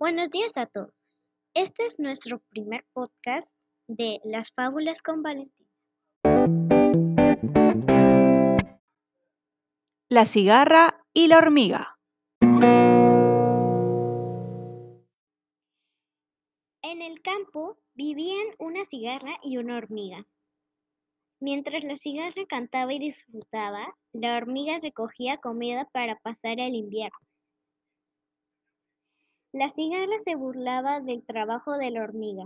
Buenos 0.00 0.30
días 0.30 0.56
a 0.56 0.64
todos. 0.64 0.94
Este 1.52 1.84
es 1.84 1.98
nuestro 1.98 2.38
primer 2.48 2.86
podcast 2.94 3.54
de 3.86 4.18
Las 4.24 4.50
Fábulas 4.50 5.02
con 5.02 5.22
Valentina. 5.22 5.68
La 10.08 10.24
cigarra 10.24 11.04
y 11.12 11.28
la 11.28 11.36
hormiga. 11.36 11.98
En 16.82 17.02
el 17.02 17.20
campo 17.20 17.76
vivían 17.92 18.46
una 18.58 18.86
cigarra 18.86 19.36
y 19.42 19.58
una 19.58 19.76
hormiga. 19.76 20.26
Mientras 21.40 21.84
la 21.84 21.98
cigarra 21.98 22.46
cantaba 22.48 22.94
y 22.94 22.98
disfrutaba, 23.00 23.94
la 24.14 24.38
hormiga 24.38 24.78
recogía 24.80 25.36
comida 25.36 25.84
para 25.92 26.18
pasar 26.20 26.58
el 26.58 26.74
invierno. 26.74 27.18
La 29.52 29.68
cigarra 29.68 30.18
se 30.18 30.36
burlaba 30.36 31.00
del 31.00 31.24
trabajo 31.26 31.76
de 31.76 31.90
la 31.90 32.02
hormiga. 32.02 32.44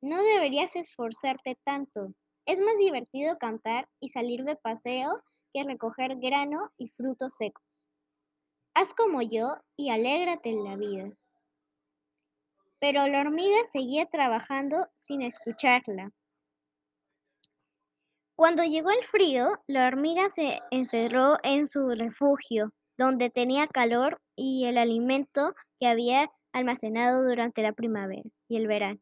No 0.00 0.22
deberías 0.22 0.74
esforzarte 0.76 1.58
tanto. 1.62 2.14
Es 2.46 2.58
más 2.58 2.78
divertido 2.78 3.36
cantar 3.36 3.86
y 4.00 4.08
salir 4.08 4.44
de 4.44 4.56
paseo 4.56 5.22
que 5.52 5.62
recoger 5.62 6.16
grano 6.16 6.70
y 6.78 6.88
frutos 6.88 7.36
secos. 7.36 7.62
Haz 8.72 8.94
como 8.94 9.20
yo 9.20 9.56
y 9.76 9.90
alégrate 9.90 10.48
en 10.48 10.64
la 10.64 10.76
vida. 10.76 11.10
Pero 12.78 13.06
la 13.06 13.20
hormiga 13.20 13.58
seguía 13.70 14.06
trabajando 14.06 14.86
sin 14.96 15.20
escucharla. 15.20 16.12
Cuando 18.36 18.64
llegó 18.64 18.90
el 18.90 19.04
frío, 19.04 19.50
la 19.66 19.86
hormiga 19.86 20.30
se 20.30 20.60
encerró 20.70 21.36
en 21.42 21.66
su 21.66 21.90
refugio, 21.90 22.72
donde 22.96 23.28
tenía 23.28 23.66
calor 23.66 24.18
y 24.34 24.64
el 24.64 24.78
alimento 24.78 25.54
que 25.80 25.86
había 25.86 26.30
almacenado 26.52 27.26
durante 27.26 27.62
la 27.62 27.72
primavera 27.72 28.28
y 28.48 28.58
el 28.58 28.66
verano. 28.66 29.00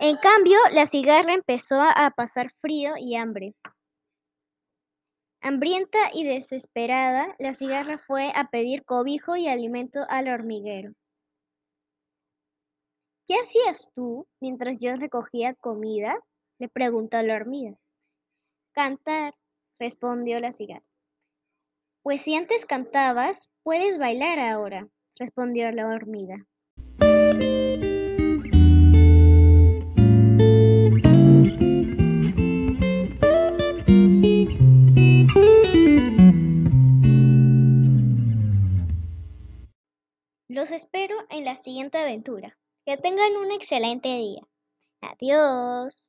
En 0.00 0.16
cambio, 0.16 0.58
la 0.72 0.86
cigarra 0.86 1.32
empezó 1.32 1.80
a 1.80 2.10
pasar 2.10 2.52
frío 2.60 2.94
y 2.98 3.16
hambre. 3.16 3.54
Hambrienta 5.40 5.98
y 6.12 6.24
desesperada, 6.24 7.34
la 7.38 7.54
cigarra 7.54 7.98
fue 7.98 8.32
a 8.34 8.48
pedir 8.50 8.84
cobijo 8.84 9.36
y 9.36 9.48
alimento 9.48 10.00
al 10.08 10.28
hormiguero. 10.28 10.92
¿Qué 13.26 13.34
hacías 13.34 13.90
tú 13.94 14.26
mientras 14.40 14.78
yo 14.78 14.94
recogía 14.96 15.54
comida? 15.54 16.18
le 16.58 16.68
preguntó 16.68 17.20
la 17.22 17.36
hormiga. 17.36 17.76
Cantar, 18.72 19.34
respondió 19.78 20.40
la 20.40 20.52
cigarra. 20.52 20.84
Pues 22.06 22.22
si 22.22 22.36
antes 22.36 22.64
cantabas, 22.64 23.50
puedes 23.64 23.98
bailar 23.98 24.38
ahora, 24.38 24.86
respondió 25.18 25.72
la 25.72 25.88
hormiga. 25.88 26.46
Los 40.46 40.70
espero 40.70 41.16
en 41.30 41.44
la 41.44 41.56
siguiente 41.56 41.98
aventura. 41.98 42.56
Que 42.84 42.96
tengan 42.96 43.36
un 43.36 43.50
excelente 43.50 44.06
día. 44.06 44.42
Adiós. 45.00 46.04